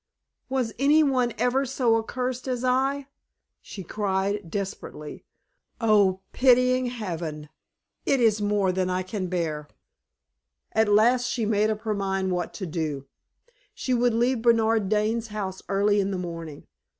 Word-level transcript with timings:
"Was 0.49 0.73
any 0.79 1.03
one 1.03 1.31
ever 1.37 1.63
so 1.63 1.95
accursed 1.95 2.47
as 2.47 2.63
I?" 2.63 3.05
she 3.61 3.83
cried, 3.83 4.49
desperately. 4.49 5.25
"Oh, 5.79 6.21
pitying 6.33 6.87
Heaven! 6.87 7.49
it 8.03 8.19
is 8.19 8.41
more 8.41 8.71
than 8.71 8.89
I 8.89 9.03
can 9.03 9.27
bear!" 9.27 9.67
At 10.71 10.89
last 10.89 11.27
she 11.27 11.45
made 11.45 11.69
up 11.69 11.81
her 11.81 11.93
mind 11.93 12.31
what 12.31 12.51
to 12.55 12.65
do. 12.65 13.05
She 13.75 13.93
would 13.93 14.15
leave 14.15 14.41
Bernard 14.41 14.89
Dane's 14.89 15.27
house 15.27 15.61
early 15.69 15.99
in 15.99 16.09
the 16.09 16.17
morning. 16.17 16.65